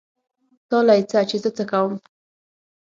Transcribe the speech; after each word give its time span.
تا 0.69 0.77
له 0.87 0.93
يې 0.97 1.03
څه 1.11 1.19
چې 1.29 1.37
زه 1.43 1.49
څه 1.57 1.63
کوم. 1.71 1.93